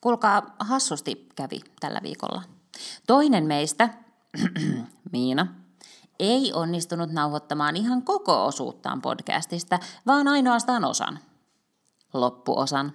[0.00, 2.42] Kuulkaa, hassusti kävi tällä viikolla.
[3.06, 3.88] Toinen meistä,
[5.12, 5.46] Miina,
[6.18, 11.18] ei onnistunut nauhoittamaan ihan koko osuuttaan podcastista, vaan ainoastaan osan.
[12.12, 12.92] Loppuosan.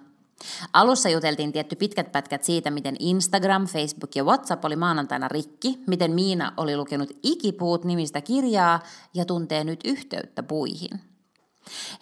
[0.72, 6.12] Alussa juteltiin tietty pitkät pätkät siitä, miten Instagram, Facebook ja WhatsApp oli maanantaina rikki, miten
[6.12, 8.80] Miina oli lukenut Ikipuut nimistä kirjaa
[9.14, 11.00] ja tuntee nyt yhteyttä puihin–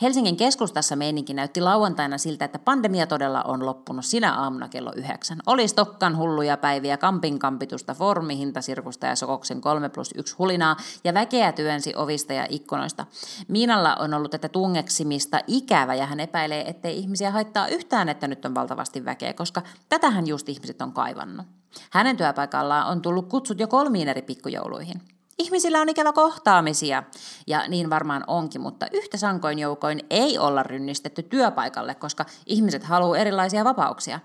[0.03, 5.39] Helsingin keskustassa meininki näytti lauantaina siltä, että pandemia todella on loppunut sinä aamuna kello yhdeksän.
[5.47, 11.53] Oli Stokkan hulluja päiviä, kampin kampitusta, formihintasirkusta ja Sokoksen 3 plus 1 hulinaa ja väkeä
[11.53, 13.07] työnsi ovista ja ikkunoista.
[13.49, 18.45] Miinalla on ollut tätä tungeksimista ikävä ja hän epäilee, ettei ihmisiä haittaa yhtään, että nyt
[18.45, 21.47] on valtavasti väkeä, koska tätähän just ihmiset on kaivannut.
[21.91, 25.14] Hänen työpaikallaan on tullut kutsut jo kolmiin eri pikkujouluihin.
[25.39, 27.03] Ihmisillä on ikävä kohtaamisia,
[27.47, 33.19] ja niin varmaan onkin, mutta yhtä sankoin joukoin ei olla rynnistetty työpaikalle, koska ihmiset haluaa
[33.19, 34.21] erilaisia vapauksia.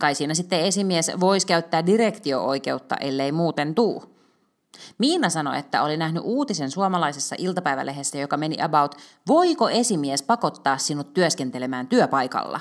[0.00, 4.14] Kai siinä sitten esimies voisi käyttää direktio-oikeutta, ellei muuten tuu.
[4.98, 8.94] Miina sanoi, että oli nähnyt uutisen suomalaisessa iltapäivälehdessä, joka meni about,
[9.28, 12.60] voiko esimies pakottaa sinut työskentelemään työpaikalla?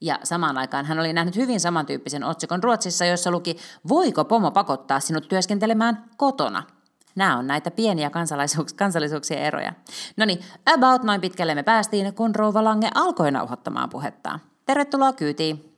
[0.00, 3.56] Ja samaan aikaan hän oli nähnyt hyvin samantyyppisen otsikon Ruotsissa, jossa luki,
[3.88, 6.62] voiko pomo pakottaa sinut työskentelemään kotona–
[7.18, 9.72] Nämä on näitä pieniä kansallisuuks- kansallisuuksien eroja.
[10.16, 10.40] No niin,
[10.74, 14.40] about noin pitkälle me päästiin, kun Rouva Lange alkoi nauhoittamaan puhettaan.
[14.66, 15.74] Tervetuloa kyytiin.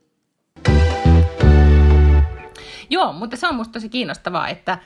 [2.90, 4.78] Joo, mutta se on musta tosi kiinnostavaa, että,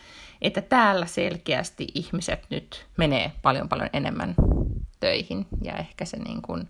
[0.43, 4.34] että täällä selkeästi ihmiset nyt menee paljon paljon enemmän
[5.00, 6.69] töihin ja ehkä se niin kuin,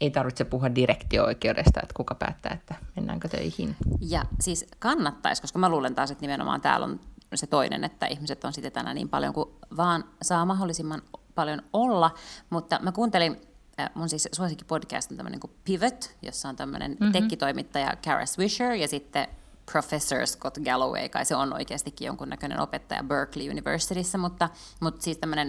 [0.00, 3.76] ei tarvitse puhua direktio-oikeudesta, että kuka päättää, että mennäänkö töihin.
[4.00, 7.00] Ja siis kannattaisi, koska mä luulen taas, että nimenomaan täällä on
[7.36, 11.02] se toinen, että ihmiset on sitten tänä niin paljon kuin vaan saa mahdollisimman
[11.34, 12.14] paljon olla,
[12.50, 13.40] mutta mä kuuntelin
[13.80, 14.28] äh, mun siis
[14.66, 17.12] podcast on tämmöinen kuin Pivot, jossa on tämmöinen mm-hmm.
[17.12, 19.26] tekkitoimittaja Kara Swisher ja sitten
[19.72, 24.48] Professor Scott Galloway, kai se on oikeastikin jonkunnäköinen opettaja Berkeley Universityssä, mutta,
[24.80, 25.46] mutta siis tämmöinen,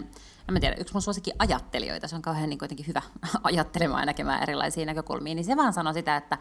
[0.48, 3.02] en mä tiedä, yksi mun suosikin ajattelijoita, se on kauhean niin kuitenkin hyvä
[3.44, 6.38] ajattelemaan ja näkemään erilaisia näkökulmia, niin se vaan sanoi sitä, että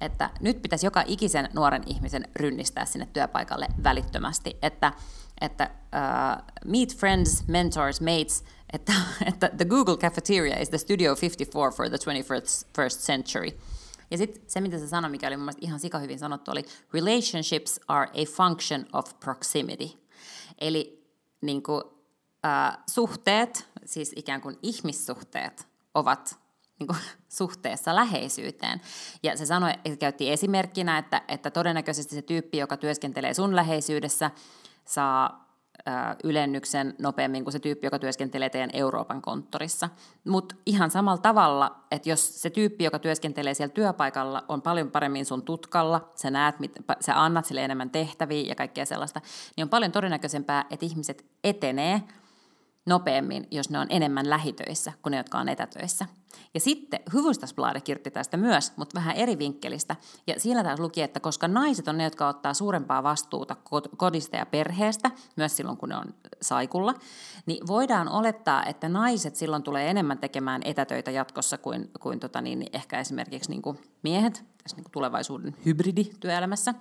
[0.00, 4.92] että nyt pitäisi joka ikisen nuoren ihmisen rynnistää sinne työpaikalle välittömästi, että,
[5.40, 8.92] että uh, meet friends, mentors, mates, että,
[9.28, 13.58] että the Google cafeteria is the Studio 54 for the 21st century.
[14.14, 17.80] Ja sitten se, mitä se sanoi, mikä oli mun ihan sika hyvin sanottu, oli relationships
[17.88, 19.88] are a function of proximity.
[20.60, 21.08] Eli
[21.40, 26.38] niin kuin, uh, suhteet, siis ikään kuin ihmissuhteet, ovat
[26.78, 26.98] niin kuin,
[27.38, 28.80] suhteessa läheisyyteen.
[29.22, 34.30] Ja se sanoi, että käytti esimerkkinä, että, että todennäköisesti se tyyppi, joka työskentelee sun läheisyydessä,
[34.84, 35.43] saa
[36.24, 39.88] ylennyksen nopeammin kuin se tyyppi, joka työskentelee teidän Euroopan konttorissa.
[40.24, 45.24] Mutta ihan samalla tavalla, että jos se tyyppi, joka työskentelee siellä työpaikalla, on paljon paremmin
[45.24, 46.54] sun tutkalla, sä näet,
[47.00, 49.20] sä annat sille enemmän tehtäviä ja kaikkea sellaista,
[49.56, 52.02] niin on paljon todennäköisempää, että ihmiset etenee–
[52.86, 56.06] nopeammin, jos ne on enemmän lähitöissä kuin ne, jotka on etätöissä.
[56.54, 59.96] Ja sitten Hyvystasblade kirjoitti tästä myös, mutta vähän eri vinkkelistä.
[60.26, 63.56] Ja siellä taas luki, että koska naiset on ne, jotka ottaa suurempaa vastuuta
[63.96, 66.94] kodista ja perheestä, myös silloin kun ne on saikulla,
[67.46, 72.58] niin voidaan olettaa, että naiset silloin tulee enemmän tekemään etätöitä jatkossa kuin, kuin tota niin,
[72.58, 76.74] niin ehkä esimerkiksi niin kuin miehet tässä niin kuin tulevaisuuden hybridityöelämässä.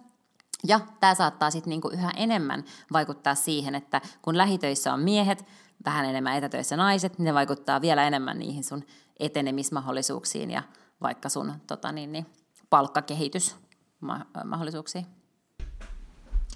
[0.68, 5.46] Ja tämä saattaa sitten niinku yhä enemmän vaikuttaa siihen, että kun lähitöissä on miehet,
[5.86, 8.84] vähän enemmän etätöissä naiset, niin ne vaikuttaa vielä enemmän niihin sun
[9.20, 10.64] etenemismahdollisuuksiin ja
[11.02, 12.26] vaikka sun tota niin, niin,
[12.70, 15.06] palkkakehitysmahdollisuuksiin.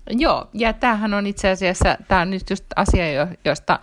[0.09, 3.03] Joo, ja tämähän on itse asiassa, tämä on nyt just asia,
[3.45, 3.79] josta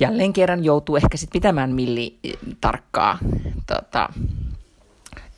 [0.00, 2.18] jälleen kerran joutuu ehkä sitten pitämään milli
[2.60, 3.18] tarkkaa
[3.66, 4.08] tota,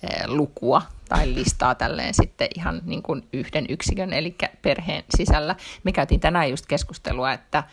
[0.02, 5.56] eh, lukua tai listaa tälleen sitten ihan niin kuin yhden yksikön, eli perheen sisällä.
[5.84, 7.64] Me käytiin tänään just keskustelua, että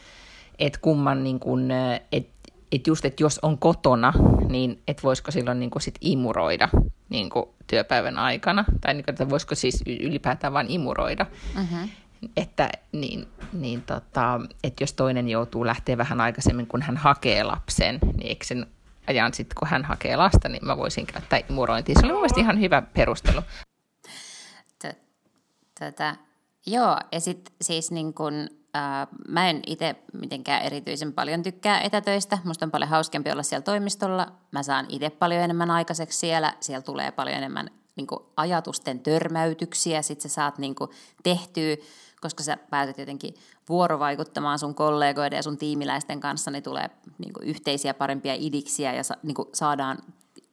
[0.60, 1.72] että kumman, niin kuin,
[2.12, 2.38] että
[2.72, 4.14] et just, että jos on kotona,
[4.50, 6.70] niin et voisiko silloin niin kuin sit imuroida
[7.10, 11.26] niin kuin työpäivän aikana, tai niin kuin, että voisiko siis ylipäätään vain imuroida.
[11.62, 11.90] Uh-huh.
[12.38, 18.00] Että, niin, niin tota, että jos toinen joutuu lähteä vähän aikaisemmin, kun hän hakee lapsen,
[18.18, 18.66] niin eikö sen
[19.08, 21.96] ajan sitten, kun hän hakee lasta, niin mä voisin käyttää imurointia.
[21.96, 23.42] Se oli mun mielestä ihan hyvä perustelu
[25.80, 26.16] Tätä,
[26.66, 32.38] joo, ja sitten siis niin kun, äh, mä en itse mitenkään erityisen paljon tykkää etätöistä.
[32.44, 34.32] Musta on paljon hauskempi olla siellä toimistolla.
[34.52, 36.54] Mä saan itse paljon enemmän aikaiseksi siellä.
[36.60, 40.02] Siellä tulee paljon enemmän niin ajatusten törmäytyksiä.
[40.02, 40.76] Sitten sä saat niin
[41.24, 41.76] tehtyä
[42.22, 43.36] koska sä pääset jotenkin
[43.70, 49.04] vuorovaikuttamaan sun kollegoiden ja sun tiimiläisten kanssa, niin tulee niin kuin yhteisiä parempia idiksiä ja
[49.04, 49.98] sa, niin kuin saadaan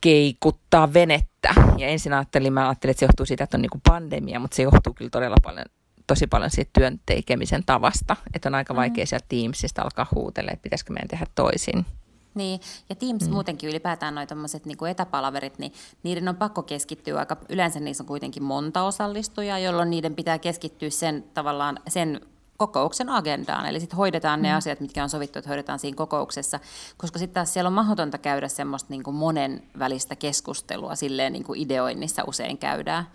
[0.01, 1.53] keikuttaa venettä.
[1.77, 4.55] Ja ensin ajattelin, mä ajattelin, että se johtuu siitä, että on niin kuin pandemia, mutta
[4.55, 5.65] se johtuu kyllä todella paljon
[6.07, 8.81] tosi paljon siitä työn tekemisen tavasta, että on aika mm-hmm.
[8.81, 11.85] vaikea sieltä Teamsista alkaa huutella, että pitäisikö meidän tehdä toisin.
[12.33, 12.59] Niin,
[12.89, 13.33] ja Teams mm.
[13.33, 15.73] muutenkin ylipäätään noin tämmöiset niin etäpalaverit, niin
[16.03, 20.89] niiden on pakko keskittyä aika, yleensä niissä on kuitenkin monta osallistujaa, jolloin niiden pitää keskittyä
[20.89, 22.21] sen tavallaan sen
[22.57, 23.65] kokouksen agendaan.
[23.65, 24.57] Eli sitten hoidetaan ne mm.
[24.57, 26.59] asiat, mitkä on sovittu, että hoidetaan siinä kokouksessa,
[26.97, 31.59] koska sitten taas siellä on mahdotonta käydä semmoista niin monen välistä keskustelua, silleen niin kuin
[31.59, 33.07] ideoinnissa usein käydään.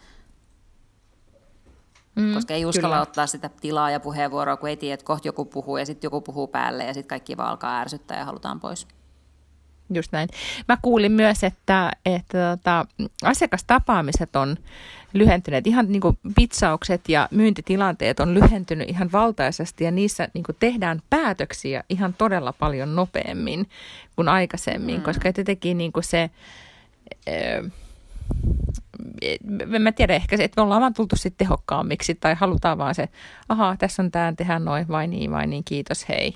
[2.16, 3.02] Mm, koska ei uskalla kyllä.
[3.02, 6.20] ottaa sitä tilaa ja puheenvuoroa, kun ei tiedä, että kohta joku puhuu ja sitten joku
[6.20, 8.86] puhuu päälle ja sitten kaikki vaan alkaa ärsyttää ja halutaan pois.
[9.94, 10.28] Just näin.
[10.68, 12.86] Mä kuulin myös, että, että tota,
[13.24, 14.56] asiakastapaamiset on
[15.12, 15.66] lyhentyneet.
[15.66, 21.02] Ihan niin kuin pitsaukset ja myyntitilanteet on lyhentynyt ihan valtaisesti ja niissä niin kuin tehdään
[21.10, 23.68] päätöksiä ihan todella paljon nopeammin
[24.16, 25.02] kuin aikaisemmin, mm.
[25.02, 26.30] koska tietenkin niin kuin se...
[27.28, 27.62] Öö,
[29.78, 33.08] mä tiedän ehkä se, että me ollaan vaan tultu sitten tehokkaammiksi tai halutaan vaan se,
[33.48, 36.34] ahaa, tässä on tämä, tehdään noin, vai niin, vai niin, kiitos, hei.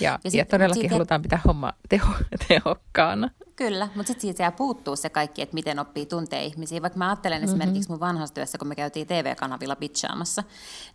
[0.00, 2.12] Ja, ja, sit, ja todellakin sit, halutaan pitää homma teho,
[2.48, 3.30] tehokkaana.
[3.56, 6.82] Kyllä, mutta sitten siitä puuttuu se kaikki, että miten oppii tuntee ihmisiä.
[6.82, 7.60] Vaikka mä ajattelen mm-hmm.
[7.60, 10.44] esimerkiksi mun vanhassa työssä, kun me käytiin TV-kanavilla pitchaamassa,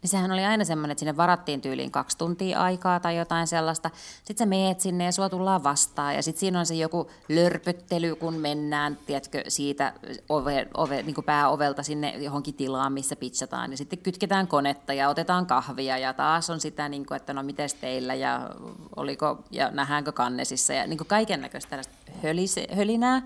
[0.01, 3.89] niin sehän oli aina semmoinen, että sinne varattiin tyyliin kaksi tuntia aikaa tai jotain sellaista.
[4.17, 8.15] Sitten sä meet sinne ja sua tullaan vastaan ja sitten siinä on se joku lörpöttely,
[8.15, 9.93] kun mennään, tiedätkö, siitä
[10.29, 13.71] ove, ove, niin kuin pääovelta sinne johonkin tilaan, missä pitchataan.
[13.71, 17.43] Ja sitten kytketään konetta ja otetaan kahvia ja taas on sitä, niin kuin, että no
[17.43, 18.49] miten teillä ja
[18.95, 23.21] oliko ja nähdäänkö kannesissa ja niin kaiken näköistä tällaista hölise, hölinää.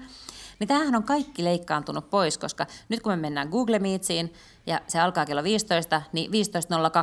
[0.59, 4.33] Niin tämähän on kaikki leikkaantunut pois, koska nyt kun me mennään Google Meetsiin
[4.65, 6.35] ja se alkaa kello 15, niin 15.02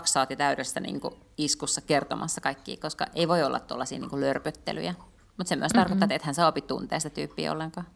[0.04, 4.94] saat jo täydessä niin kuin iskussa kertomassa kaikki, koska ei voi olla tuollaisia niin lörpöttelyjä.
[5.36, 5.80] Mutta se myös mm-hmm.
[5.80, 7.86] tarkoittaa, että ethän sä opit tuntee sitä tyyppiä ollenkaan.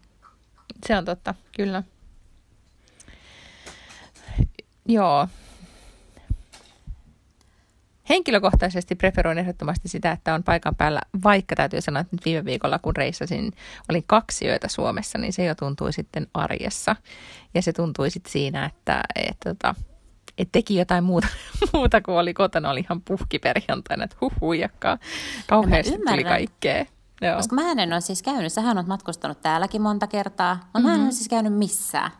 [0.87, 1.83] Se on totta, kyllä.
[4.88, 5.29] Joo,
[8.09, 12.79] Henkilökohtaisesti preferoin ehdottomasti sitä, että on paikan päällä, vaikka täytyy sanoa, että nyt viime viikolla
[12.79, 13.53] kun reissasin,
[13.91, 16.97] olin kaksi yötä Suomessa, niin se jo tuntui sitten arjessa.
[17.55, 19.75] Ja se tuntui sitten siinä, että, että, että, että
[20.39, 21.29] että teki jotain muuta,
[21.73, 24.99] muuta kuin oli kotona, oli ihan puhki perjantaina, että huh huijakkaa,
[25.47, 26.85] kauheasti tuli kaikkea.
[27.23, 27.37] Joo.
[27.37, 30.91] Koska mä en ole siis käynyt, sähän oot matkustanut täälläkin monta kertaa, mutta mm-hmm.
[30.91, 32.11] mä en ole siis käynyt missään.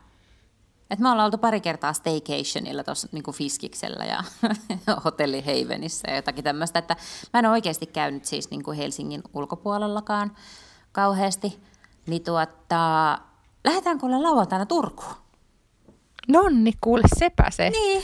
[0.89, 4.23] Et me ollaan oltu pari kertaa staycationilla tuossa niin Fiskiksellä ja
[5.05, 6.95] hotelli Havenissä ja jotakin tämmöistä, että
[7.33, 10.35] mä en ole oikeasti käynyt siis niin kuin Helsingin ulkopuolellakaan
[10.91, 11.59] kauheasti.
[12.07, 13.19] Niin tuota,
[13.65, 15.15] lähdetäänkö olla lauantaina Turkuun?
[16.27, 17.69] Nonni, kuule sepä se.
[17.69, 18.03] Niin,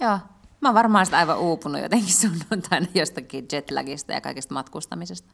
[0.00, 0.18] Joo.
[0.60, 5.32] Mä oon varmaan sitä aivan uupunut jotenkin sunnuntaina jostakin jetlagista ja kaikesta matkustamisesta.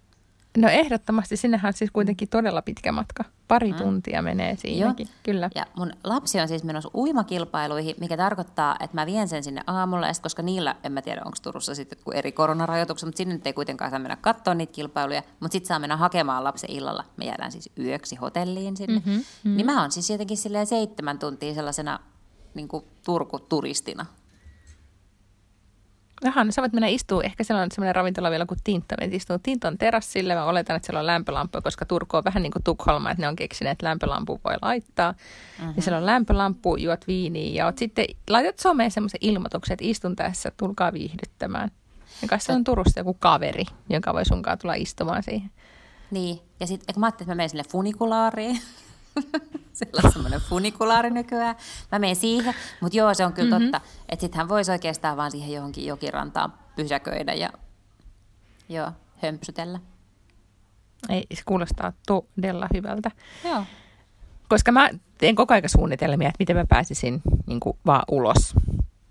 [0.56, 3.24] No ehdottomasti, sinnehän on siis kuitenkin todella pitkä matka.
[3.48, 3.78] Pari mm.
[3.78, 5.16] tuntia menee siinäkin, Joo.
[5.22, 5.50] kyllä.
[5.54, 10.06] Ja mun lapsi on siis menossa uimakilpailuihin, mikä tarkoittaa, että mä vien sen sinne aamulla,
[10.06, 13.52] ja koska niillä, en mä tiedä onko Turussa sitten eri koronarajoitukset, mutta sinne nyt ei
[13.52, 17.04] kuitenkaan saa mennä katsoa niitä kilpailuja, mutta sitten saa mennä hakemaan lapsen illalla.
[17.16, 18.98] Me jäädään siis yöksi hotelliin sinne.
[18.98, 19.56] Mm-hmm, mm-hmm.
[19.56, 22.00] Niin mä oon siis jotenkin silleen seitsemän tuntia sellaisena
[22.54, 22.68] niin
[23.04, 24.06] Turku-turistina
[26.24, 28.94] Jaha, no sä voit mennä istua, ehkä siellä on semmoinen ravintola vielä kuin Tinta.
[29.00, 32.52] Me istuu Tinton terassille, mä oletan, että siellä on lämpölamppu, koska Turku on vähän niin
[32.52, 35.12] kuin Tukholma, että ne on keksineet, että lämpölampu voi laittaa.
[35.12, 35.72] Mm-hmm.
[35.76, 40.16] Ja siellä on lämpölamppu, juot viiniä ja oot sitten, laitat someen semmoisen ilmoituksen, että istun
[40.16, 41.70] tässä, tulkaa viihdyttämään.
[42.22, 45.50] Ja kai se on Turusta joku kaveri, jonka voi sunkaan tulla istumaan siihen.
[46.10, 48.60] Niin, ja sitten mä ajattelin, että mä menen sille funikulaariin.
[49.72, 51.56] Sillä on semmoinen funikulaari nykyään.
[51.92, 53.72] Mä menen siihen, mutta joo, se on kyllä mm-hmm.
[53.72, 57.50] totta, että sitten hän voisi oikeastaan vaan siihen johonkin jokirantaan pysäköidä ja
[58.68, 59.80] joo, hömpsytellä.
[61.08, 63.10] Ei, se kuulostaa todella hyvältä.
[63.44, 63.64] Joo.
[64.48, 68.54] Koska mä teen koko ajan suunnitelmia, että miten mä pääsisin niin kuin, vaan ulos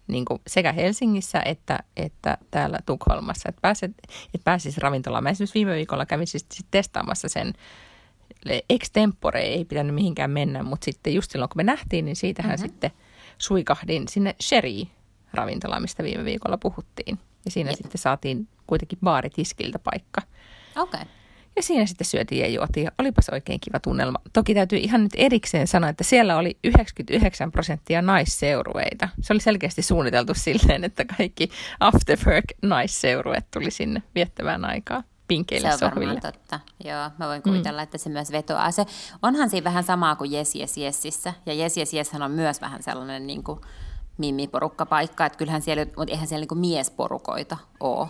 [0.07, 3.91] niin kuin sekä Helsingissä että, että täällä Tukholmassa, että, pääset,
[4.33, 5.23] että pääsisi ravintolaan.
[5.23, 7.53] Mä esimerkiksi viime viikolla kävin siis testaamassa sen
[8.69, 12.67] extempore ei pitänyt mihinkään mennä, mutta sitten just silloin kun me nähtiin, niin siitähän mm-hmm.
[12.67, 12.91] sitten
[13.37, 17.19] suikahdin sinne Sherry-ravintolaan, mistä viime viikolla puhuttiin.
[17.45, 17.77] Ja siinä Jep.
[17.77, 20.21] sitten saatiin kuitenkin baaritiskiltä paikka.
[20.75, 21.01] Okei.
[21.01, 21.13] Okay.
[21.55, 24.19] Ja siinä sitten syötiin ja juotiin ja olipas oikein kiva tunnelma.
[24.33, 29.09] Toki täytyy ihan nyt erikseen sanoa, että siellä oli 99 prosenttia naisseurueita.
[29.21, 35.73] Se oli selkeästi suunniteltu silleen, että kaikki afterwork naisseurueet tuli sinne viettämään aikaa pinkeille Se
[35.73, 36.13] on sohville.
[36.13, 36.59] varmaan totta.
[36.83, 37.83] Joo, mä voin kuvitella, mm.
[37.83, 38.71] että se myös vetoaa.
[38.71, 38.85] Se,
[39.23, 41.33] onhan siinä vähän samaa kuin Yes Yes Yesissä.
[41.45, 43.59] Ja Yes Yes Yes on myös vähän sellainen niin kuin
[44.17, 48.07] mimmiporukkapaikka, että kyllähän siellä, mutta eihän siellä niin kuin miesporukoita ole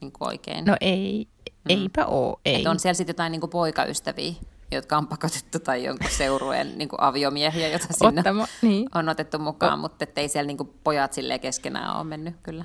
[0.00, 0.64] niin kuin oikein.
[0.64, 1.50] No ei, mm.
[1.68, 2.60] eipä ole, ei.
[2.60, 4.32] Et on siellä sitten jotain niin kuin poikaystäviä,
[4.72, 8.88] jotka on pakotettu tai jonkun seurueen niin kuin aviomiehiä, joita sinne Ottama, niin.
[8.94, 12.64] on otettu mukaan, o- mutta ei siellä niin kuin pojat keskenään ole mennyt kyllä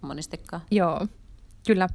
[0.00, 0.62] monistikaan.
[0.70, 1.06] Joo,
[1.66, 1.88] Kyllä.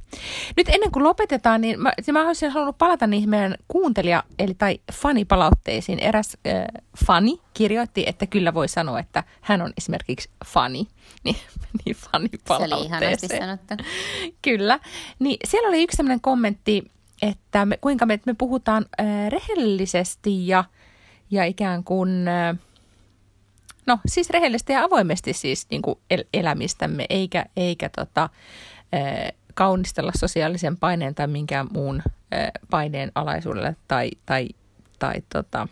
[0.56, 4.78] Nyt ennen kuin lopetetaan, niin mä, mä olisin halunnut palata niihin meidän kuuntelija- eli tai
[4.92, 5.98] fanipalautteisiin.
[5.98, 6.64] Eräs äh,
[7.06, 10.86] fani kirjoitti, että kyllä voi sanoa, että hän on esimerkiksi fani.
[11.24, 11.36] Niin,
[11.84, 13.18] niin fanipalautteeseen.
[13.18, 13.74] Se oli sanottu.
[14.48, 14.80] kyllä.
[15.18, 16.90] Niin siellä oli yksi sellainen kommentti,
[17.22, 20.64] että me, kuinka me, me puhutaan äh, rehellisesti ja,
[21.30, 22.28] ja ikään kuin...
[22.28, 22.58] Äh,
[23.86, 28.28] no siis rehellisesti ja avoimesti siis niin kuin el- elämistämme, eikä, eikä tota,
[28.94, 32.02] äh, kaunistella sosiaalisen paineen tai minkään muun
[32.70, 34.48] paineen alaisuudelle tai, tai,
[34.98, 35.68] tai tota,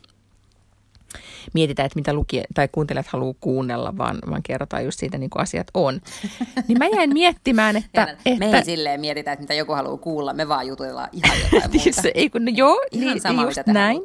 [1.55, 5.43] mietitään, että mitä lukija tai kuuntelijat haluaa kuunnella, vaan, vaan kerrotaan just siitä, niin kuin
[5.43, 6.01] asiat on.
[6.69, 8.17] Niin mä jäin miettimään, että...
[8.27, 11.71] että me ei silleen mietitä, että mitä joku haluaa kuulla, me vaan jutellaan ihan jotain
[11.85, 12.09] muuta.
[12.15, 14.03] ei, kun, no, joo, ihan niin, sama, just näin.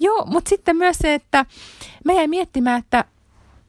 [0.00, 1.46] Joo, mutta sitten myös se, että
[2.04, 3.04] mä jäin miettimään, että,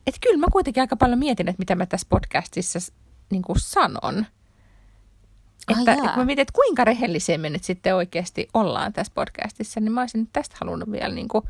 [0.07, 2.79] että kyllä mä kuitenkin aika paljon mietin, että mitä mä tässä podcastissa
[3.31, 4.25] niin kuin sanon.
[5.67, 9.91] Että, että mä mietin, että kuinka rehellisiä me nyt sitten oikeasti ollaan tässä podcastissa, niin
[9.91, 11.43] mä olisin tästä halunnut vielä niin kuin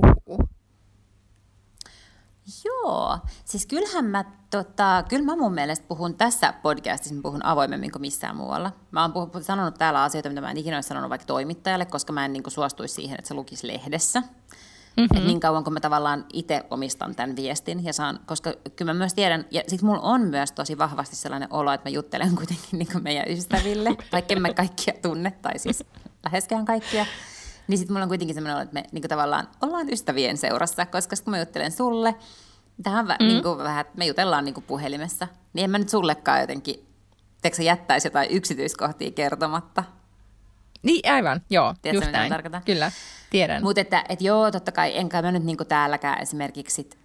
[0.00, 0.46] puhua.
[2.64, 7.92] Joo, siis kyllähän mä, tota, kyllä mä mun mielestä puhun tässä podcastissa, mä puhun avoimemmin
[7.92, 8.72] kuin missään muualla.
[8.90, 12.12] Mä oon puhun, sanonut täällä asioita, mitä mä en ikinä olisi sanonut vaikka toimittajalle, koska
[12.12, 14.22] mä en niin kuin, suostuisi siihen, että se lukisi lehdessä.
[14.96, 15.18] Mm-hmm.
[15.18, 18.98] Et niin kauan kun mä tavallaan itse omistan tämän viestin ja saan, koska kyllä mä
[18.98, 22.78] myös tiedän, ja sitten mulla on myös tosi vahvasti sellainen olo, että mä juttelen kuitenkin
[22.78, 25.84] niin kuin meidän ystäville, vaikka mä kaikkia tunne, tai siis
[26.24, 27.06] läheskään kaikkia,
[27.68, 30.86] niin sitten mulla on kuitenkin sellainen olo, että me niin kuin tavallaan ollaan ystävien seurassa,
[30.86, 32.14] koska kun mä juttelen sulle,
[32.82, 33.26] tähän mm.
[33.26, 36.86] niin kuin vähän, me jutellaan niin kuin puhelimessa, niin en mä nyt sullekaan jotenkin,
[37.42, 39.84] teekö jättäisi jotain yksityiskohtia kertomatta,
[40.82, 42.30] niin, aivan, joo, Tiedätkö, just näin.
[42.30, 42.62] Tarkoitan?
[42.64, 42.92] Kyllä,
[43.30, 43.62] tiedän.
[43.62, 46.98] Mutta että et joo, totta kai, enkä mä nyt niinku täälläkään esimerkiksi sit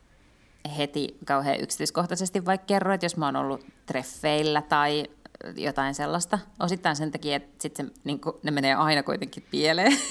[0.77, 5.05] heti kauhean yksityiskohtaisesti vaikka kerro, että jos mä oon ollut treffeillä tai
[5.55, 6.39] jotain sellaista.
[6.59, 9.97] Osittain sen takia, että sit se, niin kuin, ne menee aina kuitenkin pieleen.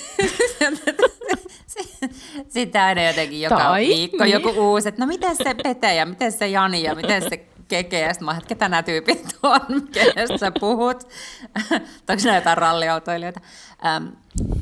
[2.49, 4.33] Sitten aina jotenkin joka tai, viikko niin.
[4.33, 8.01] joku uusi, että no miten se Pete ja miten se Jani ja miten se keke,
[8.01, 9.61] ja sitten mä että ketä nämä tyypit on,
[9.93, 11.03] kenestä sä puhut,
[12.09, 13.41] onko nämä jotain ralliautoilijoita.
[13.87, 14.07] Ähm,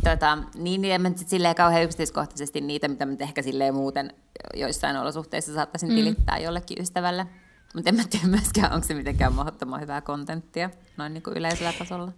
[0.04, 4.12] tota, niin, niin en mä sitten silleen kauhean yksityiskohtaisesti niitä, mitä mä ehkä silleen muuten
[4.54, 5.94] joissain olosuhteissa saattaisin mm.
[5.94, 7.26] tilittää jollekin ystävälle.
[7.74, 11.72] Mutta en mä tiedä myöskään, onko se mitenkään mahdottoman hyvää kontenttia noin niin kuin yleisellä
[11.78, 12.12] tasolla.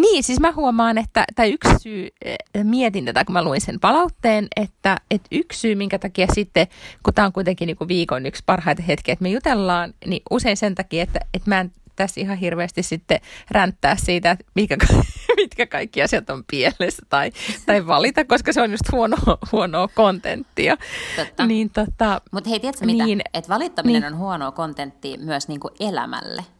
[0.00, 3.80] Niin, siis mä huomaan, että tai yksi syy, eh, mietin tätä, kun mä luin sen
[3.80, 6.66] palautteen, että, että yksi syy, minkä takia sitten,
[7.02, 10.56] kun tämä on kuitenkin niin kuin viikon yksi parhaita hetkiä, että me jutellaan, niin usein
[10.56, 14.76] sen takia, että, että mä en tässä ihan hirveästi sitten ränttää siitä, että mitkä,
[15.36, 17.32] mitkä kaikki asiat on pielessä tai,
[17.66, 19.16] tai valita, koska se on just huono,
[19.52, 20.76] huonoa kontenttia.
[21.16, 21.46] Totta.
[21.46, 23.04] Niin, tota, Mutta hei, tiedätkö mitä?
[23.04, 24.12] Niin, että valittaminen niin.
[24.12, 26.55] on huonoa kontenttia myös niinku elämälle.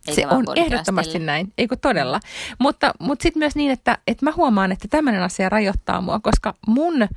[0.00, 2.20] Se on ehdottomasti näin, eikö todella.
[2.58, 6.54] Mutta, mutta sitten myös niin, että, että mä huomaan, että tämmöinen asia rajoittaa mua, koska
[6.66, 7.08] mun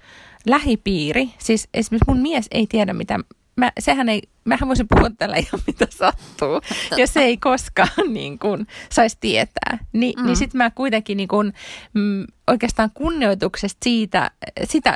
[0.46, 3.20] lähipiiri, siis esimerkiksi mun mies ei tiedä, mitä
[3.56, 6.96] mä, sehän ei, mähän voisin puhua tällä ihan mitä sattuu, Totta.
[6.98, 9.78] ja se ei koskaan niin kuin, saisi tietää.
[9.94, 10.26] Ni, mm.
[10.26, 11.54] Niin sitten mä kuitenkin niin kuin,
[11.94, 14.32] mm, oikeastaan kunnioituksesta siitä,
[14.64, 14.96] sitä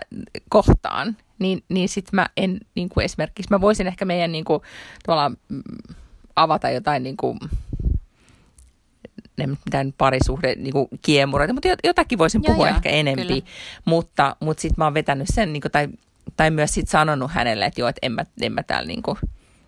[0.49, 4.61] kohtaan, niin, niin sitten mä en niin kuin esimerkiksi, mä voisin ehkä meidän niin kuin,
[5.49, 5.63] mm,
[6.35, 7.39] avata jotain niin kuin,
[9.45, 13.27] mitään parisuhde niin kuin kiemuroita, mutta jotakin voisin puhua joo, ehkä enempi.
[13.27, 13.41] Kyllä.
[13.85, 15.87] Mutta, mutta sitten mä oon vetänyt sen, niin kuin, tai,
[16.37, 19.17] tai myös sitten sanonut hänelle, että joo, että en mä, en mä täällä niin kuin,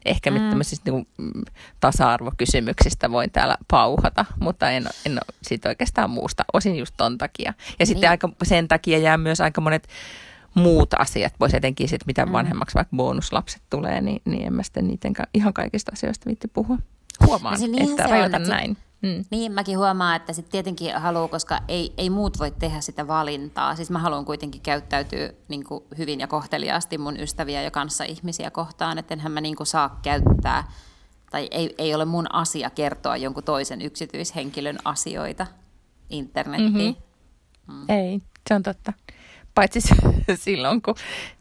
[0.05, 0.37] ehkä mm.
[0.49, 1.43] tämmöisistä niin kuin,
[1.79, 7.53] tasa-arvokysymyksistä voin täällä pauhata, mutta en, en ole siitä oikeastaan muusta, osin just ton takia.
[7.79, 8.09] Ja sitten niin.
[8.09, 9.87] aika, sen takia jää myös aika monet
[10.53, 12.31] muut asiat, voisi etenkin sitten mitä mm.
[12.31, 16.77] vanhemmaksi vaikka bonuslapset tulee, niin, niin en mä sitten niiden ihan kaikista asioista viitti puhua.
[17.25, 17.59] Huomaan,
[17.91, 18.77] että rajoitan näin.
[19.01, 19.25] Mm.
[19.31, 23.75] Niin, mäkin huomaan, että sitten tietenkin haluaa, koska ei, ei muut voi tehdä sitä valintaa.
[23.75, 28.51] Siis mä haluan kuitenkin käyttäytyä niin kuin hyvin ja kohteliaasti mun ystäviä ja kanssa ihmisiä
[28.51, 30.71] kohtaan, että enhän mä niin kuin saa käyttää,
[31.31, 35.47] tai ei, ei ole mun asia kertoa jonkun toisen yksityishenkilön asioita
[36.09, 36.95] internettiin.
[37.67, 37.75] Mm-hmm.
[37.75, 37.85] Mm.
[37.89, 38.93] Ei, se on totta.
[39.55, 39.79] Paitsi
[40.35, 40.95] silloin, kun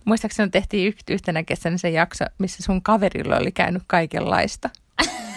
[0.05, 4.71] muistaakseni tehtiin yhtenä kesänä se jakso, missä sun kaverilla oli käynyt kaikenlaista.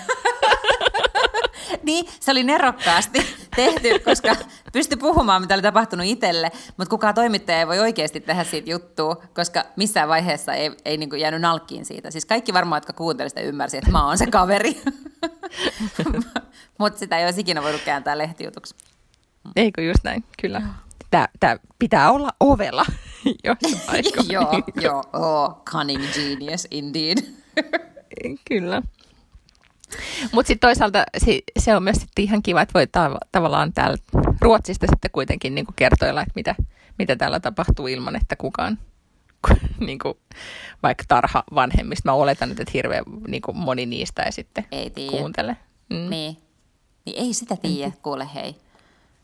[1.84, 3.20] niin, se oli nerokkaasti
[3.56, 4.36] tehty, koska
[4.74, 9.24] pystyi puhumaan, mitä oli tapahtunut itselle, mutta kukaan toimittaja ei voi oikeasti tehdä siitä juttua,
[9.36, 12.12] koska missään vaiheessa ei, ei niin kuin jäänyt nalkkiin siitä.
[12.12, 14.82] Siis kaikki varmaan, jotka kuuntelivat sitä, ymmärsi, että mä oon se kaveri.
[16.80, 18.76] mutta sitä ei olisi ikinä voinut kääntää lehtijutuksi.
[19.56, 20.62] Eikö just näin, kyllä.
[21.12, 22.86] Tämä, tämä pitää olla ovella,
[23.44, 23.58] jos
[24.30, 27.18] Joo, joo, oh, cunning genius indeed.
[28.46, 28.82] kyllä.
[30.32, 31.04] Mutta sitten toisaalta
[31.58, 33.98] se, on myös sitten ihan kiva, että voi tav- tavallaan täällä
[34.42, 36.56] Ruotsista sitten kuitenkin niin kertoilla, että mitä,
[36.98, 38.78] mitä täällä tapahtuu ilman, että kukaan
[39.88, 40.14] niin kuin,
[40.84, 42.10] vaikka tarha vanhemmista.
[42.10, 45.58] Mä oletan nyt, että hirveän niin kuin moni niistä ei sitten ei kuuntele.
[45.90, 46.10] Mm.
[46.10, 46.38] Niin.
[47.06, 48.56] niin ei sitä tiedä, kuule hei.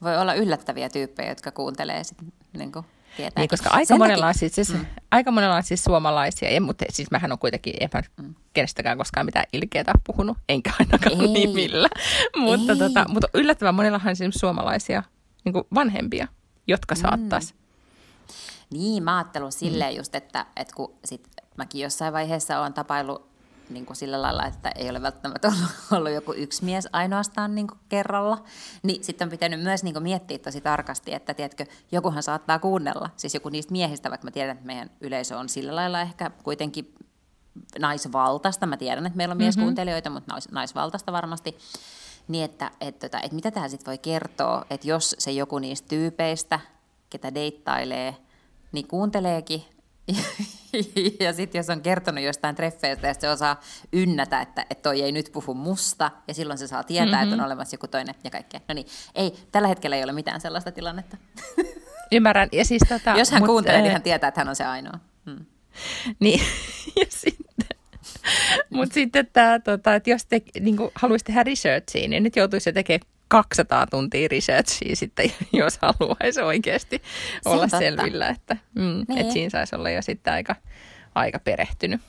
[0.02, 2.86] Voi olla yllättäviä tyyppejä, jotka kuuntelee sitten niin kuin
[3.18, 3.42] tietää.
[3.42, 4.86] Niin, koska aika monella, on siis, siis, mm.
[5.12, 8.36] aika monella on siis suomalaisia, ja, mutta siis mähän on kuitenkin, en mä mm.
[8.54, 11.28] kenestäkään koskaan mitään ilkeätä puhunut, enkä ainakaan Ei.
[11.28, 11.90] nimillä.
[12.46, 12.80] mutta, Ei.
[12.80, 15.04] tota, mutta yllättävän monellahan on siis suomalaisia
[15.46, 16.28] niin vanhempia,
[16.68, 17.02] jotka mm.
[17.02, 17.54] saattaisi.
[18.74, 19.98] Niin, mä ajattelin silleen mm.
[19.98, 21.28] just, että, että kun sit
[21.58, 23.27] mäkin jossain vaiheessa olen tapaillut
[23.70, 27.68] niin kuin sillä lailla, että ei ole välttämättä ollut, ollut joku yksi mies ainoastaan niin
[27.68, 28.44] kuin kerralla,
[28.84, 33.10] niin sitten on pitänyt myös niin kuin miettiä tosi tarkasti, että tiedätkö, jokuhan saattaa kuunnella,
[33.16, 36.96] siis joku niistä miehistä, vaikka mä tiedän, että meidän yleisö on sillä lailla ehkä kuitenkin
[37.80, 40.16] naisvaltaista, mä tiedän, että meillä on mieskuuntelijoita, mm-hmm.
[40.16, 41.58] mutta nais, naisvaltaista varmasti,
[42.28, 45.60] niin että, että, että, että, että mitä tämä sitten voi kertoa, että jos se joku
[45.60, 46.60] niistä tyypeistä,
[47.10, 48.18] ketä deittailee,
[48.72, 49.64] niin kuunteleekin.
[50.08, 50.24] ja
[51.36, 53.62] sitten jos on kertonut jostain treffeistä ja se osaa
[53.94, 57.24] ynnätä, että, että toi ei nyt puhu musta, ja silloin se saa tietää, mm-hmm.
[57.24, 57.46] että on mm-hmm.
[57.46, 58.60] olemassa joku toinen ja kaikkea.
[58.68, 61.18] No niin, ei, tällä hetkellä ei ole mitään sellaista tilannetta.
[62.12, 62.50] Ymmärrän.
[62.52, 65.00] Ja siis tota, jos hän mut, kuuntelee, niin hän tietää, että hän on se ainoa.
[65.26, 65.46] Hmm.
[66.20, 66.40] Niin,
[67.00, 67.47] ja sitten
[68.70, 73.08] mutta sitten tämä, tota, että jos te niin haluaisi tehdä researchia, niin nyt joutuisi tekemään
[73.28, 77.02] 200 tuntia researchia sitten, jos haluaisi oikeasti
[77.46, 79.18] olla selvillä, että, mm, niin.
[79.18, 80.56] että siinä saisi olla jo sitten aika,
[81.16, 82.02] aika perehtynyt.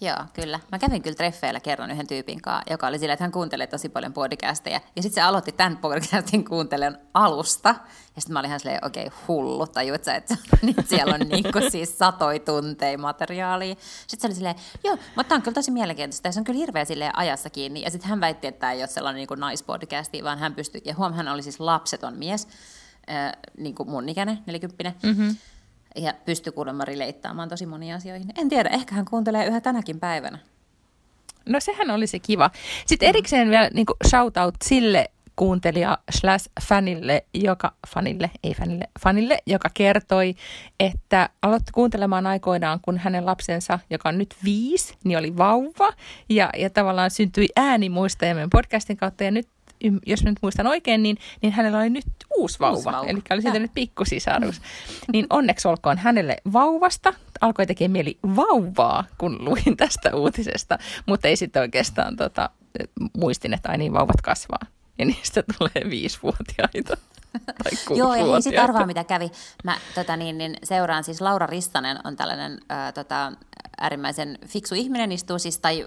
[0.00, 0.60] Joo, kyllä.
[0.72, 3.88] Mä kävin kyllä treffeillä kerran yhden tyypin kanssa, joka oli sillä, että hän kuuntelee tosi
[3.88, 4.80] paljon podcasteja.
[4.96, 7.68] Ja sitten se aloitti tämän podcastin kuuntelen alusta.
[8.14, 11.28] Ja sitten mä olin ihan silleen, okei, okay, hullu, tajuut sä, että nyt siellä on
[11.28, 13.74] niinku siis satoi tunteja materiaalia.
[14.06, 14.54] Sitten se oli silleen,
[14.84, 16.32] joo, mutta tämä on kyllä tosi mielenkiintoista.
[16.32, 17.82] Se on kyllä hirveä silleen ajassa kiinni.
[17.82, 20.94] Ja sitten hän väitti, että tämä ei ole sellainen niinku naispodcasti, vaan hän pystyi, ja
[20.94, 22.48] huom, hän oli siis lapseton mies,
[23.10, 24.94] äh, niin kuin mun ikäinen, nelikymppinen.
[25.02, 25.36] Mm-hmm
[25.96, 28.28] ja pystyi kuulemma rileittaamaan tosi monia asioihin.
[28.38, 30.38] En tiedä, ehkä hän kuuntelee yhä tänäkin päivänä.
[31.48, 32.50] No sehän olisi kiva.
[32.86, 39.38] Sitten erikseen vielä niin shout out sille kuuntelija slash fanille, joka, fanille, ei fanille, fanille,
[39.46, 40.34] joka kertoi,
[40.80, 45.92] että aloitti kuuntelemaan aikoinaan, kun hänen lapsensa, joka on nyt viisi, niin oli vauva.
[46.28, 47.88] Ja, ja tavallaan syntyi ääni
[48.20, 49.24] meidän podcastin kautta.
[49.24, 49.48] Ja nyt
[50.06, 53.08] jos nyt muistan oikein, niin, niin hänellä oli nyt uusi vauva, uusi vauva.
[53.08, 54.60] eli oli siitä nyt pikkusisarus.
[55.12, 57.14] niin onneksi olkoon hänelle vauvasta.
[57.40, 62.50] Alkoi tekemään mieli vauvaa, kun luin tästä uutisesta, mutta ei sitten oikeastaan tota,
[63.18, 64.66] muistin, että aina niin vauvat kasvaa
[64.98, 66.96] ja niistä tulee viisivuotiaita.
[67.96, 69.30] Joo, ja hei, sitten arvaa, mitä kävi.
[69.64, 73.32] Mä tota, niin, niin, seuraan siis Laura Ristanen on tällainen ää, tota,
[73.80, 75.86] äärimmäisen fiksu ihminen, istuu siis, tai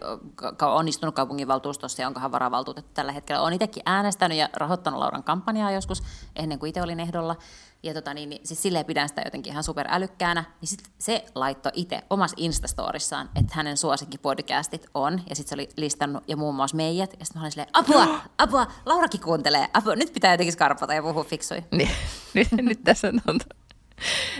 [0.61, 3.41] on istunut kaupunginvaltuustossa ja onkohan varavaltuutettu tällä hetkellä.
[3.41, 6.03] Olen itsekin äänestänyt ja rahoittanut Lauran kampanjaa joskus,
[6.35, 7.35] ennen kuin itse olin ehdolla.
[7.83, 10.43] Ja tota, niin, niin, siis silleen pidän sitä jotenkin ihan superälykkäänä.
[10.61, 15.21] Niin sit se laittoi itse omassa Instastorissaan, että hänen suosikkipodcastit on.
[15.29, 17.15] Ja sitten se oli listannut ja muun muassa meidät.
[17.19, 19.67] Ja sitten mä olin silleen, apua, apua, Laurakin kuuntelee.
[19.73, 21.63] Apua, nyt pitää jotenkin skarpata ja puhua fiksui.
[21.71, 21.89] Niin,
[22.33, 23.39] nyt, nyt tässä on,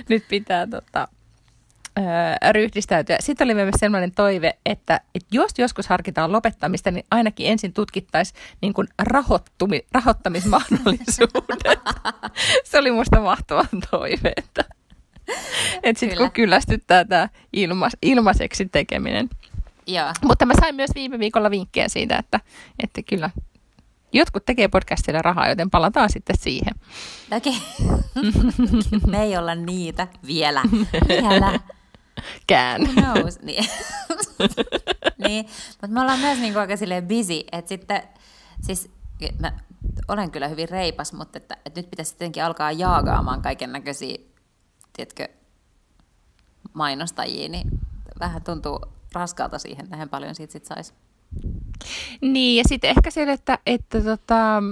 [0.09, 1.07] nyt pitää tota,
[2.51, 3.17] ryhdistäytyä.
[3.19, 8.41] Sitten oli myös sellainen toive, että, että jos joskus harkitaan lopettamista, niin ainakin ensin tutkittaisiin
[8.61, 11.79] niin kuin rahoittumi, rahoittamismahdollisuudet.
[12.63, 14.65] Se oli musta mahtava toive, että,
[15.83, 19.29] että sitten kun kyllästyttää tämä ilma, ilmaiseksi tekeminen.
[19.87, 20.13] Joo.
[20.23, 22.39] Mutta mä sain myös viime viikolla vinkkejä siitä, että,
[22.83, 23.29] että kyllä
[24.13, 26.73] jotkut tekee podcastilla rahaa, joten palataan sitten siihen.
[27.37, 27.57] Okei.
[27.85, 27.99] Okay.
[29.11, 30.61] Me ei olla niitä vielä.
[31.07, 31.59] Vielä
[32.47, 32.81] kään.
[32.81, 33.39] Who knows?
[33.43, 33.65] Niin.
[35.17, 35.45] niin.
[35.69, 38.01] Mutta me ollaan myös niin aika silleen busy, että sitten,
[38.61, 38.91] siis
[39.39, 39.51] mä
[40.07, 44.17] olen kyllä hyvin reipas, mutta että, että nyt pitäisi sittenkin alkaa jaagaamaan kaiken näköisiä,
[44.93, 45.27] tiedätkö,
[46.73, 47.69] mainostajia, niin
[48.19, 48.79] vähän tuntuu
[49.13, 50.93] raskaalta siihen, näin paljon siitä sitten saisi.
[52.21, 54.63] Niin, ja sitten ehkä se, että, että tota,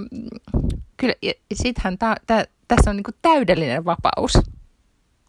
[0.96, 1.14] kyllä,
[1.54, 1.98] sittenhän
[2.68, 4.32] tässä on niinku täydellinen vapaus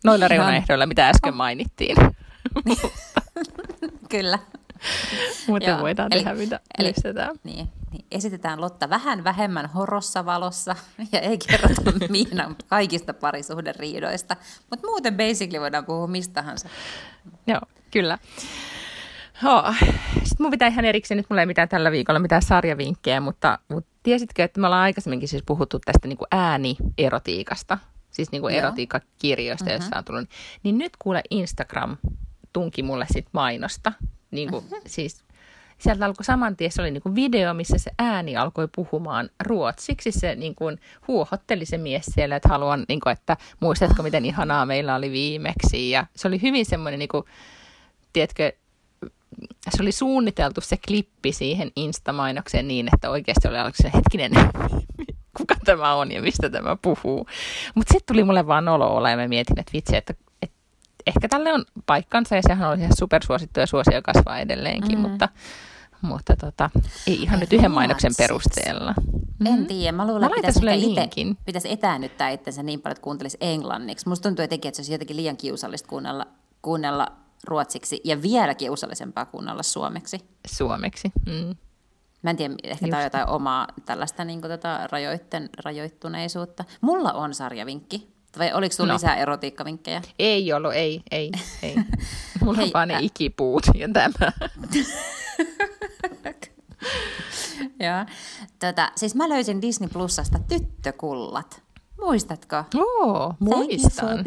[0.04, 0.30] noilla Ihan.
[0.30, 1.38] reunaehdoilla, mitä äsken oh.
[1.38, 1.96] mainittiin.
[4.10, 4.40] Kyllä.
[5.48, 6.94] Mutta voidaan eli, tehdä mitä eli,
[7.44, 10.76] Niin, niin, esitetään Lotta vähän vähemmän horossa valossa
[11.12, 14.36] ja ei kerrota Miinan kaikista parisuhderiidoista.
[14.70, 16.70] Mutta muuten basically voidaan puhua mistahansa.
[17.48, 18.18] Joo, kyllä.
[19.46, 19.76] Oh.
[20.24, 23.90] Sitten mun pitää ihan erikseen, nyt mulla ei mitään tällä viikolla mitään sarjavinkkejä, mutta, mutta
[24.04, 27.78] tiesitkö, että me ollaan aikaisemminkin siis puhuttu tästä niin kuin äänierotiikasta,
[28.20, 30.30] siis niin kuin erotiikkakirjoista, joissa on tullut.
[30.64, 31.98] Niin nyt kuule Instagram
[32.54, 33.92] tunki mulle sit mainosta.
[34.32, 34.82] Niin kuin, uh-huh.
[34.88, 35.24] siis,
[35.78, 40.12] sieltä alkoi saman tien, se oli niin kuin video, missä se ääni alkoi puhumaan ruotsiksi.
[40.12, 44.66] Se niin kuin, huohotteli se mies siellä, että haluan, niin kuin, että muistatko miten ihanaa
[44.66, 45.90] meillä oli viimeksi.
[45.90, 47.24] Ja se oli hyvin semmoinen, niin kuin,
[48.14, 48.52] tiedätkö,
[49.70, 54.32] se oli suunniteltu se klippi siihen Insta-mainokseen niin, että oikeasti oli se hetkinen,
[55.40, 57.28] kuka tämä on ja mistä tämä puhuu.
[57.76, 60.58] Mutta sitten tuli mulle vaan olo olla ja mä mietin, että vitsi, että, että
[61.08, 65.10] ehkä tälle on paikkansa ja sehän oli ihan supersuosittu ja suosio kasvaa edelleenkin, mm.
[65.10, 65.30] mutta,
[66.02, 66.70] mutta tota,
[67.08, 68.94] ei ihan ei nyt yhden mainoksen perusteella.
[69.46, 69.66] En mm-hmm.
[69.66, 74.10] tiedä, mä luulen, että pitäisi, ite, pitäisi etäännyttää itsensä niin paljon, että kuuntelisi englanniksi.
[74.10, 76.28] Musta tuntuu jotenkin, että se olisi jotenkin liian kiusallista kuunnella,
[76.62, 77.12] kuunnella
[77.44, 80.20] ruotsiksi ja vielä kiusallisempaa kuunnella suomeksi.
[80.48, 81.56] Suomeksi, mm.
[82.22, 82.90] Mä en tiedä, ehkä Just.
[82.90, 86.66] tämä on jotain omaa tällaista niin kuin, tota, rajoitten, rajoittuneisuutta.
[86.82, 88.08] Mulla on sarjavinkki.
[88.40, 88.96] Vai oliko sinulla no.
[88.96, 90.02] lisää erotiikkavinkkejä?
[90.20, 91.32] Ei ollut, ei, ei,
[91.64, 91.76] ei.
[92.44, 94.32] Mulla Hei, on vaan ne ikipuut ja tämä.
[97.80, 98.06] Joo.
[98.60, 101.62] Tota, siis mä löysin Disney Plusasta tyttökullat.
[102.00, 102.56] Muistatko?
[102.76, 104.24] Oo, muistan.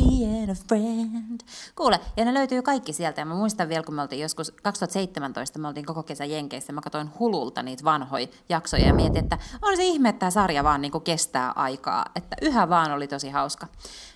[1.76, 3.20] Kuule, ja ne löytyy kaikki sieltä.
[3.20, 6.72] Ja mä muistan vielä, kun me oltiin joskus 2017, me oltiin koko kesä Jenkeissä.
[6.72, 10.64] Mä katsoin hululta niitä vanhoja jaksoja ja mietin, että on se ihme, että tämä sarja
[10.64, 12.04] vaan niin kestää aikaa.
[12.16, 13.66] Että yhä vaan oli tosi hauska.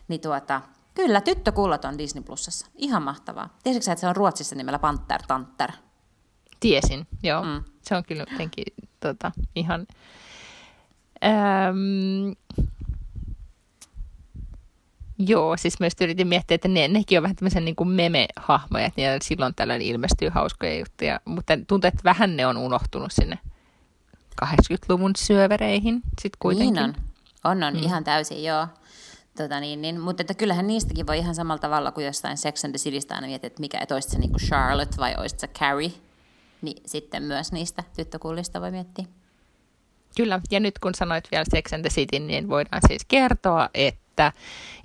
[0.09, 0.61] Niin tuota,
[0.95, 2.67] kyllä, tyttökullat on Disney Plusassa.
[2.75, 3.49] Ihan mahtavaa.
[3.63, 5.73] Tiesitkö että se on Ruotsissa nimellä Panther Tanter?
[6.61, 7.43] Tiesin, joo.
[7.43, 7.65] Mm.
[7.83, 8.65] Se on kyllä jotenkin
[9.01, 9.87] tota, ihan...
[11.25, 12.33] Ähm,
[15.19, 19.19] Joo, siis myös yritin miettiä, että ne, nekin on vähän tämmöisen niin kuin meme-hahmoja, että
[19.23, 23.39] silloin tällöin ilmestyy hauskoja juttuja, mutta tuntuu, että vähän ne on unohtunut sinne
[24.45, 26.75] 80-luvun syövereihin sitten kuitenkin.
[26.75, 26.95] Niin on,
[27.45, 27.83] on, on mm.
[27.83, 28.67] ihan täysin, joo.
[29.37, 32.73] Tota niin, niin, mutta että kyllähän niistäkin voi ihan samalla tavalla kuin jostain Sex and
[32.73, 35.49] the Citystä aina miettiä, että mikä, että olisit se niin kuin Charlotte vai olisit se
[35.49, 35.93] Carrie,
[36.63, 39.05] niin sitten myös niistä tyttökullista voi miettiä.
[40.17, 44.06] Kyllä, ja nyt kun sanoit vielä Sex and the City, niin voidaan siis kertoa, että
[44.17, 44.33] että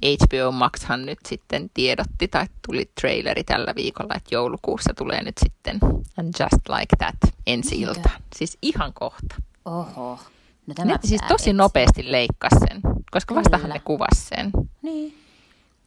[0.01, 5.79] HBO Maxhan nyt sitten tiedotti tai tuli traileri tällä viikolla, että joulukuussa tulee nyt sitten
[6.17, 7.15] And Just Like That
[7.47, 8.09] ensi ilta.
[8.35, 9.35] Siis ihan kohta.
[9.65, 10.19] Oho.
[10.67, 13.41] No tämä Nyt siis tosi nopeasti leikkasi sen, koska Kyllä.
[13.41, 14.51] vastahan ne kuvasi sen.
[14.81, 15.17] Niin.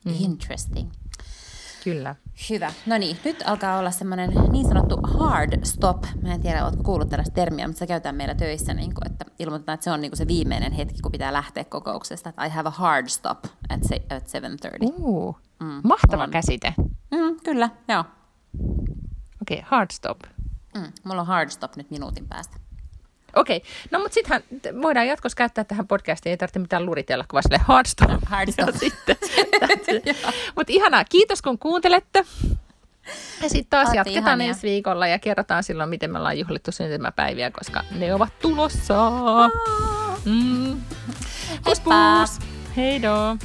[0.04, 0.14] Mm.
[0.18, 0.90] Interesting.
[1.84, 2.14] Kyllä.
[2.50, 2.72] Hyvä.
[2.86, 6.04] No niin, nyt alkaa olla semmoinen niin sanottu hard stop.
[6.22, 9.24] Mä en tiedä, oletko kuullut tällaista termiä, mutta se käytetään meillä töissä, niin kuin, että
[9.38, 12.28] ilmoitetaan, että se on niin kuin se viimeinen hetki, kun pitää lähteä kokouksesta.
[12.28, 14.24] Että I have a hard stop at, se, at
[14.82, 14.92] 7.30.
[14.92, 16.30] Uh, mm, mahtava on.
[16.30, 16.74] käsite.
[17.10, 18.04] Mm, kyllä, joo.
[19.42, 20.18] Okei, okay, hard stop.
[20.74, 22.56] Mm, mulla on hard stop nyt minuutin päästä.
[23.36, 23.70] Okei, okay.
[23.90, 24.42] no mutta sittenhän
[24.82, 28.10] voidaan jatkossa käyttää tähän podcastiin, ei tarvitse mitään luritella, kun vaan hard stop.
[28.26, 28.74] Hard stop.
[28.76, 29.16] sitten.
[30.56, 32.24] mutta ihanaa, kiitos kun kuuntelette.
[33.42, 34.48] Ja sitten taas Oot jatketaan ihania.
[34.48, 38.94] ensi viikolla ja kerrotaan silloin, miten me ollaan juhlittu syntymäpäiviä, koska ne ovat tulossa.
[40.24, 40.80] Mm.
[41.64, 42.38] Pus.
[42.76, 43.36] Heidoo.